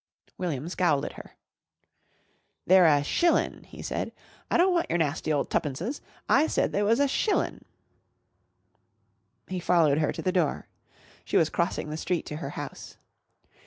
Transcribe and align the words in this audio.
William 0.39 0.67
scowled 0.67 1.05
at 1.05 1.13
her. 1.13 1.33
"They're 2.65 2.87
a 2.87 3.03
shillin'," 3.03 3.65
he 3.65 3.83
said. 3.83 4.11
"I 4.49 4.57
don't 4.57 4.73
want 4.73 4.89
your 4.89 4.97
nasty 4.97 5.31
ole 5.31 5.45
tuppences. 5.45 6.01
I 6.27 6.47
said 6.47 6.71
they 6.71 6.81
was 6.81 6.99
a 6.99 7.07
shillin'." 7.07 7.65
He 9.47 9.59
followed 9.59 9.99
her 9.99 10.11
to 10.11 10.23
the 10.23 10.31
door. 10.31 10.65
She 11.23 11.37
was 11.37 11.51
crossing 11.51 11.91
the 11.91 11.97
street 11.97 12.25
to 12.25 12.37
her 12.37 12.49
house. 12.57 12.97